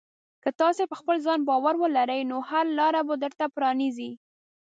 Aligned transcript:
که 0.43 0.49
تاسې 0.61 0.83
په 0.91 0.95
خپل 1.01 1.17
ځان 1.25 1.39
باور 1.49 1.75
ولرئ، 1.79 2.21
نو 2.31 2.37
هره 2.49 2.71
لاره 2.79 3.01
به 3.07 3.15
درته 3.23 3.45
پرانیزي. 3.55 4.11